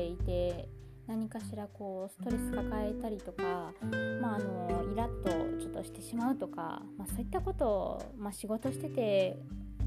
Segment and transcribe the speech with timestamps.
[0.00, 0.68] ていて
[1.06, 3.72] 何かしらこうストレス抱えたりとか、
[4.20, 5.30] まあ、あのイラッと
[5.60, 9.36] ちょっとしてしまうとか、まあ、そういったことを、まあ、仕事してて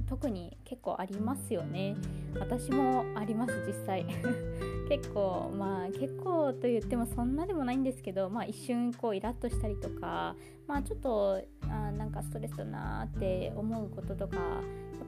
[0.07, 1.95] 特に結構ありますよね。
[2.37, 4.05] 私もあります実際。
[4.89, 10.35] 結構まあ結構と言ってもそんなでもないんですけど、まあ、一瞬こうイラッとしたりとか、
[10.67, 14.61] まあ、ちょっとあなんかストレスだなって思うこととかやっ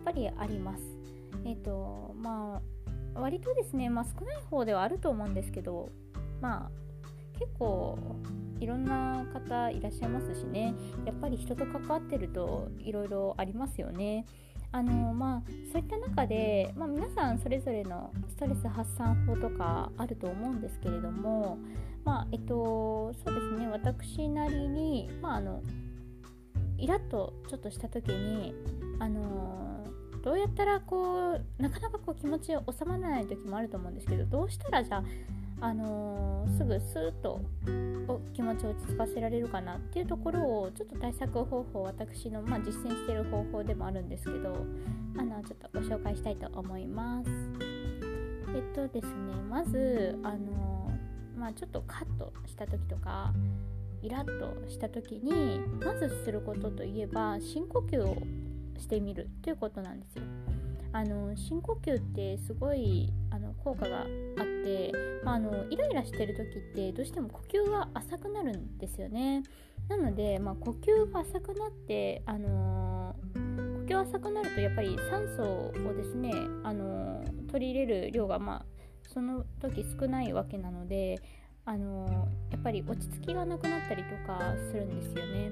[0.06, 0.84] ぱりあります。
[1.44, 2.75] えっ、ー、とまあ
[3.16, 5.90] 割とですね、まあ、少ない方ではあると思うんですけど
[6.42, 7.98] まあ結構
[8.60, 10.74] いろんな方いらっしゃいますしね
[11.06, 14.26] やっぱり人と関わってるといろいろありますよね。
[14.72, 21.58] あのまあ、そういった中で、まあ、皆さんそれぞれのストレス発散法とかあると思うんですけれども、
[22.04, 25.62] まあえっと、そうですね私なりに、まあ、あの
[26.78, 28.54] イラッとちょっとした時に、
[29.00, 29.22] あの
[30.26, 35.04] どうやったらこうなかなかこう気持ち収まらない時もあると思うんですけどどうしたらじゃあ
[35.62, 37.40] あのー、すぐスーッと
[38.34, 44.66] 気持ちを落ち着かせられるかなっていうところをちょっと対策方法私の、まあ、実践してる方法でもあるんですけど
[45.18, 47.30] あのちょっとご紹介したいと思います。
[48.56, 53.32] えっとですねまずあのー、まあ、ちょっとカットした時とか
[54.02, 58.18] イラッとした時にまずすることといえば深呼吸を
[58.78, 60.24] してみるということなんですよ。
[60.96, 64.06] あの深呼吸ってすごいあの効果があっ
[64.64, 64.94] て、
[65.26, 69.44] まあ、あのイライラしてる時ってどうしても呼吸が浅くなるんですよね
[69.90, 76.32] なので、まあ、呼吸が浅くなって、あのー、呼吸浅くなるとやっぱり酸素をですね、
[76.64, 78.66] あのー、取り入れる量が、まあ、
[79.14, 81.22] その時少ないわけなので、
[81.66, 85.52] あのー、やっぱり落ち着きがなくなったりとかするんですよね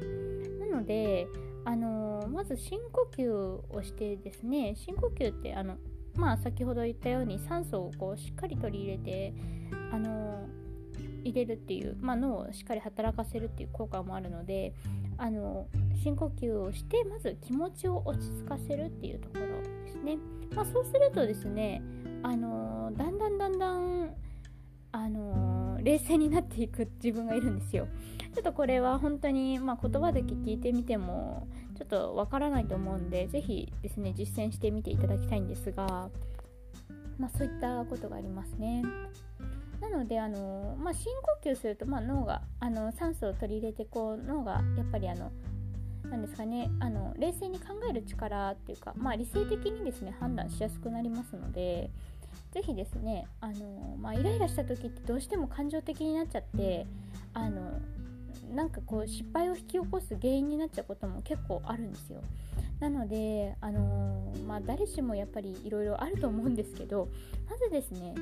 [0.72, 1.28] なので
[1.66, 5.78] あのまず深呼吸をしてですね深呼吸ってあの
[6.16, 9.34] まあ先ほど言ったように酸素をこうしっかり取り入れて
[9.92, 10.48] あの
[11.24, 14.74] 入れるっていう、まあ、脳をしっかり働かせるっていう効果もあるので
[15.18, 15.68] あの
[16.02, 19.46] 深呼吸をしてまず気持ちを落ち着かせるっていうところ
[19.86, 20.18] ですね、
[20.54, 21.82] まあ、そうするとですね
[22.24, 24.14] あのだんだんだんだん
[24.92, 25.34] あの
[25.84, 27.88] 冷静になっていく自分がいるんですよ
[28.34, 36.10] ちょっとこれは本当に、まあ、言葉で聞いてみてもちょっとわからないと思うんで是非ですね実践してみていただきたいんですが、
[37.20, 38.84] まあ、そういったことがありますね。
[39.82, 41.12] なのであの、まあ、深
[41.44, 45.30] 呼吸すると、まあ、脳があの酸素を取り入れてこう脳がやっぱりあの
[46.10, 51.90] なんですかねあの冷静に考える力っていうか、まあ、理性的にですね判断しやすくなりますので
[52.54, 56.86] 是非ですねあの、まあ、イライラした時ってどうしても感情的になっちゃって
[57.34, 57.80] あの
[58.54, 62.22] なんかこう失敗を引き起こす原因になっちゃうことも結構あるんですよ。
[62.80, 67.08] なので、あのー、まあ、誰しもやっぱりいろいろあると思うんですけど
[67.50, 68.14] まずですね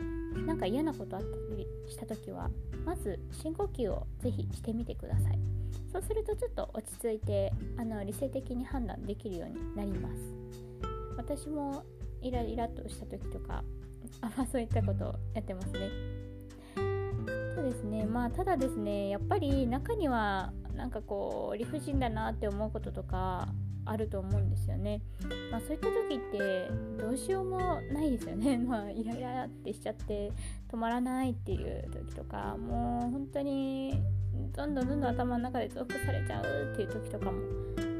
[0.46, 2.52] なんか嫌なことあったりした時は
[2.86, 5.40] まず深呼吸をぜひしてみてください。
[5.92, 10.22] そうするとちょっと落ち着いてあの理性的に判断できるようになります。
[11.18, 11.84] 私も
[12.22, 13.64] イライラっとした時とか
[14.22, 15.90] あまあそういったことをやってますね
[17.56, 23.48] そうですねまあただですねやっぱり中にはなんかこう理不尽だなって思うこととか
[23.86, 25.02] あると思うんですよね。
[25.52, 26.70] まあ、そういった時って
[27.00, 28.58] どうしようもないですよね。
[28.64, 30.32] まあ、イライラってしちゃって
[30.70, 34.02] 止まらないっていう時とかもう本当に
[34.56, 37.40] どんどんどんどん頭の中で増幅されちゃうっていう時とかも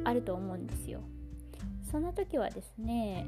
[0.04, 1.02] あると思うんですよ。
[1.92, 3.26] その時はですね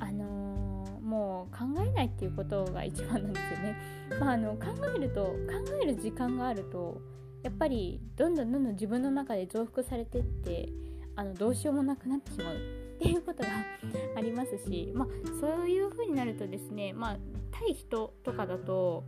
[0.00, 0.65] あのー
[1.06, 3.76] もう考えないっていうことが一番なんですよね。
[4.20, 5.34] まあ、あの考えると考
[5.82, 7.00] える時間があると
[7.42, 10.68] やっぱりどんどんどんどん自分の中で増幅されてって
[11.14, 12.56] あのどうしようもなくなってしまう
[12.96, 13.48] っていうことが
[14.16, 15.08] ありますし、まあ、
[15.40, 17.18] そういう風になるとですね、まあ、
[17.50, 19.04] 対人とかだと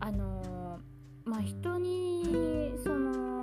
[0.00, 0.80] あの
[1.24, 3.40] まあ、人にその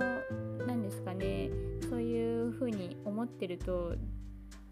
[0.66, 1.50] 何ですかね
[1.90, 3.96] そういう風に思ってると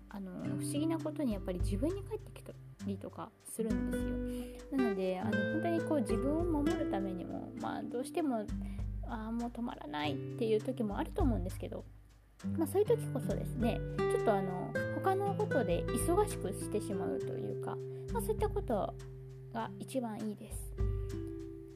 [0.08, 2.52] あの不思議なことにやっぱり自分に返ってきた
[2.86, 4.76] りとかするんですよ。
[4.78, 8.44] なのであの本当にこう自分を守るためにも、まあ、どうしても
[9.06, 11.84] あもう止まらないっていう時もあると思うんですけど、
[12.56, 17.76] まあ、そういう時こそですねちょっとあの他のことで忙しくしてしまうというか、
[18.12, 18.94] まあ、そういったこと
[19.52, 20.72] が一番いいです。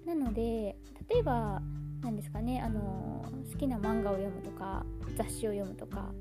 [0.06, 0.76] なので
[1.08, 1.60] 例えば
[2.02, 4.84] 何ですかねあの好きな漫画を読むとか
[5.16, 6.12] 雑誌を読むとか、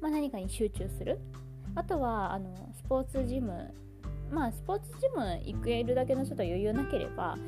[0.00, 1.18] まあ、何かに集中する。
[1.74, 3.74] あとはあのスポーツジム
[4.34, 7.38] まあスポーツジム行けるだけのちょっと余裕なければ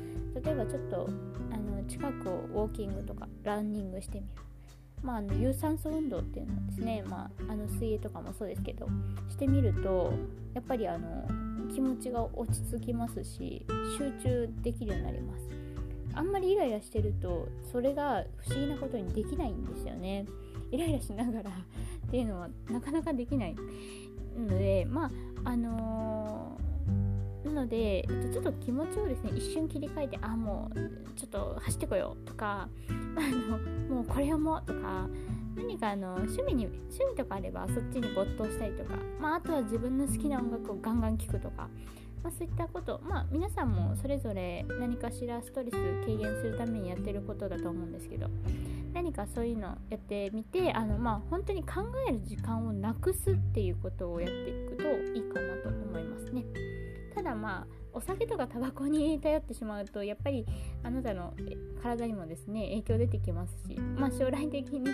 [0.41, 1.09] 例えばちょっと
[1.51, 4.47] あの近くをウォーキングとかランニングしてみる。
[5.03, 8.87] まあ、あの有酸素運動っていうのはですね、まあ、あの水泳とかもそうですけど
[9.29, 10.11] してみると
[10.55, 11.23] やっぱりあの
[11.71, 13.63] 気持ちが落ち着きますし
[13.95, 15.49] 集中できるようになります。
[16.15, 20.25] あんまりイライラしてるとそれが不思議なことにできないんですよね。
[20.71, 21.51] イライラしながら
[22.07, 23.55] っていうのはなかなかできない
[24.35, 25.11] のでまあ
[25.43, 26.59] あの、
[27.47, 30.79] なので、えっと、ちょっと気持ちをですね一瞬切り替えてあもう
[31.15, 32.67] ちょっと走ってこようとか
[33.15, 35.07] あのもうこれ読もうとか
[35.55, 41.67] 何かあの趣味に趣味とかあればそっちに没頭したりとか、まあ、あとは自分の好きな音楽をガンガン聴くとか、
[42.23, 48.29] まあ、そういったことまあ皆さんもそれぞれ何かしらストレス軽減するためにやってることだと思うんですけど
[48.93, 54.83] 何かそういうのやってみてあのまあ本当に考える時間をなくすっていうことをやっていくと
[57.47, 60.45] まあお酒とかタバコに頼ってしまうとやっぱり
[60.83, 61.33] あなたの
[61.81, 64.85] 体にもですね影響出てきますしまあ将来的に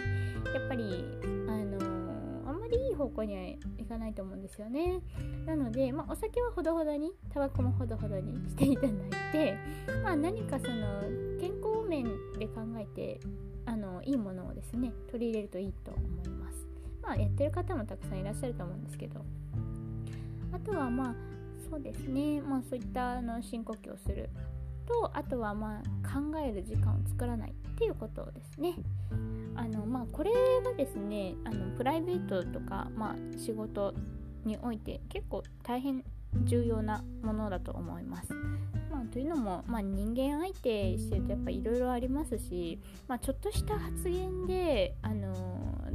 [0.54, 1.04] やっぱり
[1.48, 3.42] あのー、あんまりいい方向には
[3.80, 5.02] いかないと思うんですよね。
[5.48, 8.92] なので、まあ、お酒はほどほどにタバコもほどほどにしていただい
[9.32, 9.58] て、
[10.04, 11.02] まあ、何かその
[11.40, 12.06] 健康面
[12.38, 13.20] で考えて
[13.66, 16.68] あのいいものをですね取り入れるといいと思います。
[17.02, 19.26] まあやってる方もたくさんいらっしゃると思うんですけど。
[20.54, 21.16] あとはまあ
[21.74, 24.30] そうですねまあそういったあの深呼吸をする
[24.86, 28.76] とあとはまあ考える時間を作らないっていうことですね
[29.56, 33.96] あのまあこれはですねあのプライベートとか、まあ、仕事
[34.46, 36.04] において結構大変
[36.44, 38.34] 重要なものだと思います。
[38.92, 45.34] まあ、というのも、まあ、人間相手してるとやっぱいろいろありますし、まあ、ちょっとした発言で、あの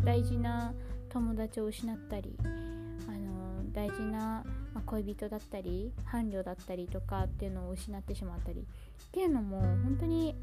[0.05, 0.73] 大事な
[1.09, 4.45] 友達を失ったり、あの大事な
[4.79, 8.65] まあ、恋人だったり伴侶だったりとかっていうのを失ってしまったりっ
[9.11, 10.37] ていうのも本当に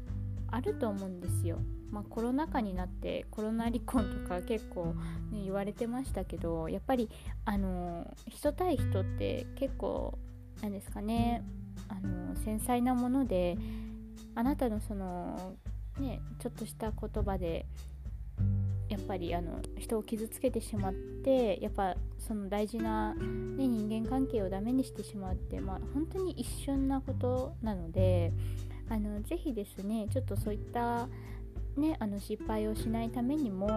[0.50, 1.58] あると思うんですよ。
[1.90, 4.94] まあ、コロナ禍になってコロナ離婚とか結構、
[5.32, 7.08] ね、言われてましたけどやっぱり
[7.44, 10.18] あの人対人って結構
[10.60, 11.42] なんですかね
[11.88, 13.56] あの繊細なもので
[14.34, 15.54] あなたのその
[15.98, 17.66] ねちょっとした言葉で
[19.06, 28.32] ぱりあの人を傷つけてしまってやっぱその大事な、ね、人間関係をダメにしてしまうって、まあ、本当に一瞬なことなので
[28.88, 31.08] あのぜひですねちょっとそういった、
[31.76, 33.68] ね、あの失敗をしないためにも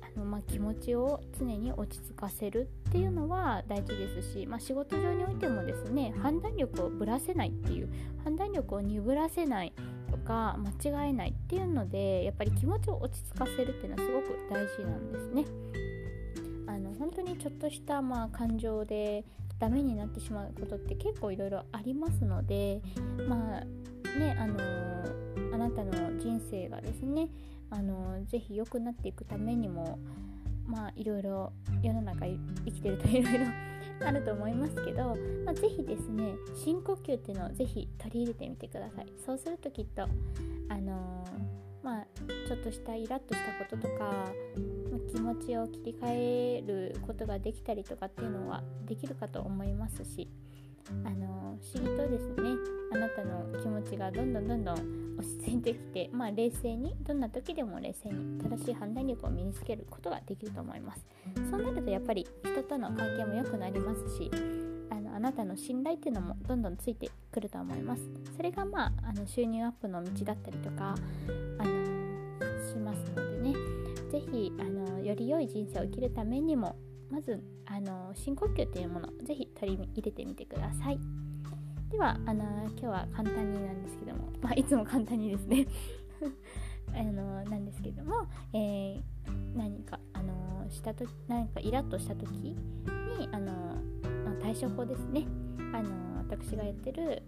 [0.00, 7.88] あの、まあ、気持ちを常に落ち着かせるっていうのは大事ですし、まあ、仕事上においてもですね判断力をぶらせないっていう
[8.24, 9.72] 判断力を鈍らせない
[10.26, 15.44] か間違えないっていうのでやっぱり気持ちを落ち着かせるっていうのはすごく大事なんですね。
[16.66, 19.24] あの本当にちょっとしたまあ感情で
[19.58, 22.82] ダメになってしまうことって結構いろいろありますので
[23.28, 27.28] まあねあのー、あなたの人生がですね
[27.70, 29.98] あのー、ぜひ良くなっていくためにも
[30.66, 31.52] まあいろいろ
[31.82, 32.38] 世の中生
[32.70, 33.46] きてるといろいろ
[34.04, 39.06] あると思いますけど、まあ、ぜひですね深呼吸っていうのをぜひ取り入れてみてください。
[39.24, 40.06] そうするときっとあ
[40.76, 42.06] のー、まあ
[42.46, 44.04] ちょっとしたイラッとしたこととか、
[44.90, 50.28] まあ、気持ちを切り替えることができたりとかっていうのはできるかと思いますし
[51.04, 52.50] あの不思議とですね
[52.92, 61.06] あなたの気持ちがどんどんどんどん落ち着いてきて、 まあ、冷静にどんな時でも冷静に正しい判断力を身につけることができると思います。
[61.50, 64.30] そうなるとやっぱり人との関係も良くなりますし
[64.90, 68.02] あのあなたの信頼っていうのもどんどんついてくると思います。
[68.36, 70.94] それがまああの収入アップの道だったりとか
[71.58, 73.86] あのしますのでね。
[74.10, 74.52] 是非
[75.06, 76.76] より良い人生を生きるためにも
[77.10, 80.98] まずあの深呼吸というものぜひ取り入れてみてください。
[81.90, 85.66] ではあの今日は簡単になんですけども、 まあ、いつも簡単にですね。
[86.94, 92.56] あのなんですけども、えー、何かあのしたと何かイラッとした時に
[93.32, 93.76] あの
[94.40, 95.26] 対処法ですね。
[95.72, 97.22] あの私がやってる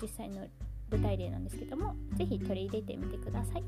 [0.00, 0.46] 実際の
[0.90, 3.64] 舞台例なんですけども是非取り入れてみてください。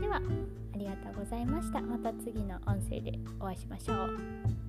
[0.00, 0.20] では
[0.76, 1.80] りがとうございました。
[1.80, 4.65] また次の音声でお会いしましょう。